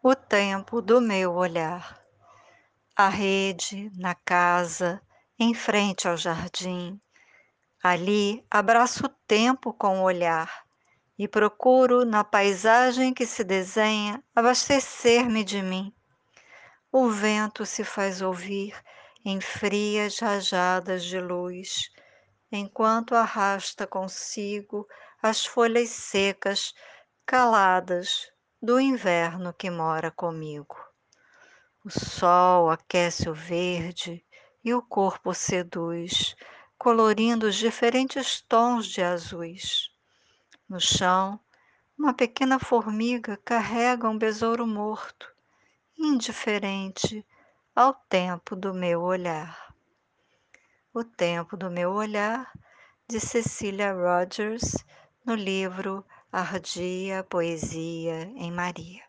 O 0.00 0.14
tempo 0.14 0.80
do 0.80 1.00
meu 1.00 1.34
olhar. 1.34 2.00
A 2.94 3.08
rede, 3.08 3.90
na 3.96 4.14
casa, 4.14 5.02
em 5.36 5.52
frente 5.52 6.06
ao 6.06 6.16
jardim. 6.16 7.00
Ali 7.82 8.46
abraço 8.48 9.06
o 9.06 9.08
tempo 9.08 9.72
com 9.72 9.98
o 9.98 10.04
olhar 10.04 10.64
e 11.18 11.26
procuro, 11.26 12.04
na 12.04 12.22
paisagem 12.22 13.12
que 13.12 13.26
se 13.26 13.42
desenha, 13.42 14.22
abastecer-me 14.36 15.42
de 15.42 15.60
mim. 15.62 15.92
O 16.92 17.10
vento 17.10 17.66
se 17.66 17.82
faz 17.82 18.22
ouvir 18.22 18.80
em 19.24 19.40
frias 19.40 20.20
rajadas 20.20 21.02
de 21.02 21.18
luz, 21.20 21.90
enquanto 22.52 23.16
arrasta 23.16 23.84
consigo 23.84 24.86
as 25.20 25.44
folhas 25.44 25.90
secas, 25.90 26.72
caladas, 27.26 28.30
do 28.60 28.80
inverno 28.80 29.52
que 29.52 29.70
mora 29.70 30.10
comigo. 30.10 30.76
O 31.84 31.90
sol 31.90 32.68
aquece 32.70 33.28
o 33.28 33.34
verde 33.34 34.24
e 34.64 34.74
o 34.74 34.82
corpo 34.82 35.32
seduz, 35.32 36.34
colorindo 36.76 37.46
os 37.46 37.54
diferentes 37.54 38.40
tons 38.40 38.86
de 38.86 39.00
azuis. 39.00 39.90
No 40.68 40.80
chão, 40.80 41.38
uma 41.96 42.12
pequena 42.12 42.58
formiga 42.58 43.38
carrega 43.44 44.08
um 44.08 44.18
besouro 44.18 44.66
morto, 44.66 45.32
indiferente 45.96 47.24
ao 47.74 47.94
tempo 47.94 48.56
do 48.56 48.74
meu 48.74 49.02
olhar. 49.02 49.72
O 50.92 51.04
tempo 51.04 51.56
do 51.56 51.70
meu 51.70 51.92
olhar, 51.92 52.50
de 53.06 53.20
Cecília 53.20 53.92
Rogers, 53.92 54.84
no 55.24 55.34
livro 55.34 56.04
Ardia 56.32 57.22
Poesia 57.24 58.32
em 58.36 58.50
Maria. 58.52 59.07